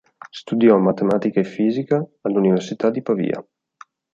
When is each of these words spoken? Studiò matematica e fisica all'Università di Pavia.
Studiò 0.31 0.79
matematica 0.79 1.39
e 1.39 1.43
fisica 1.43 2.03
all'Università 2.23 2.89
di 2.89 3.03
Pavia. 3.03 3.47